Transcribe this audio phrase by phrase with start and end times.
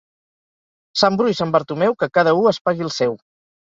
[1.03, 3.19] Sant Bru i sant Bartomeu, que cada u es pagui el seu.